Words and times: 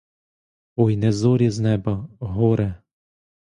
Ой 0.85 0.95
не 1.03 1.11
зорі 1.19 1.49
з 1.59 1.67
неба: 1.67 1.95
горе! 2.19 2.69